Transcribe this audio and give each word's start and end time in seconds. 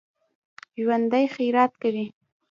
ژوندي 0.81 1.25
خیرات 1.35 1.71
کوي 1.81 2.05